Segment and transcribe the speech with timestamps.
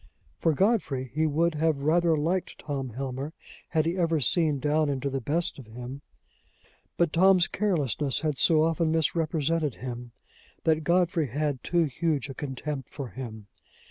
[0.39, 3.33] For Godfrey, he would have rather liked Tom Helmer,
[3.69, 6.01] had he ever seen down into the best of him;
[6.97, 10.11] but Tom's carelessness had so often misrepresented him,
[10.63, 13.45] that Godfrey had too huge a contempt for him.